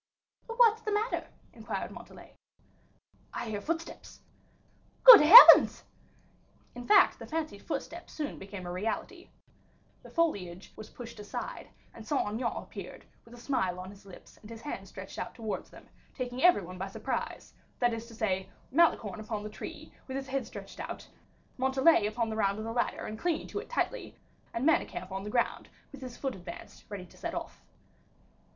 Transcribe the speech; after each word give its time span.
"What's 0.47 0.81
the 0.81 0.91
matter?" 0.91 1.27
inquired 1.53 1.91
Montalais. 1.91 2.33
"I 3.35 3.49
hear 3.51 3.61
footsteps." 3.61 4.21
"Good 5.03 5.21
heavens!" 5.21 5.83
In 6.73 6.87
fact 6.87 7.19
the 7.19 7.27
fancied 7.27 7.61
footsteps 7.61 8.11
soon 8.11 8.39
became 8.39 8.65
a 8.65 8.71
reality; 8.71 9.29
the 10.01 10.09
foliage 10.09 10.73
was 10.75 10.89
pushed 10.89 11.19
aside, 11.19 11.69
and 11.93 12.07
Saint 12.07 12.27
Aignan 12.27 12.57
appeared, 12.63 13.05
with 13.25 13.35
a 13.35 13.39
smile 13.39 13.79
on 13.79 13.91
his 13.91 14.03
lips, 14.03 14.39
and 14.41 14.49
his 14.49 14.61
hand 14.63 14.87
stretched 14.87 15.19
out 15.19 15.35
towards 15.35 15.69
them, 15.69 15.87
taking 16.15 16.41
every 16.43 16.63
one 16.63 16.79
by 16.79 16.87
surprise; 16.87 17.53
that 17.77 17.93
is 17.93 18.07
to 18.07 18.15
say, 18.15 18.49
Malicorne 18.71 19.19
upon 19.19 19.43
the 19.43 19.49
tree 19.49 19.93
with 20.07 20.17
his 20.17 20.29
head 20.29 20.47
stretched 20.47 20.79
out, 20.79 21.07
Montalais 21.59 22.07
upon 22.07 22.31
the 22.31 22.35
round 22.35 22.57
of 22.57 22.65
the 22.65 22.71
ladder 22.73 23.05
and 23.05 23.19
clinging 23.19 23.45
to 23.49 23.59
it 23.59 23.69
tightly, 23.69 24.17
and 24.51 24.65
Manicamp 24.67 25.11
on 25.11 25.23
the 25.23 25.29
ground 25.29 25.69
with 25.91 26.01
his 26.01 26.17
foot 26.17 26.33
advanced 26.33 26.85
ready 26.89 27.05
to 27.05 27.17
set 27.17 27.35
off. 27.35 27.61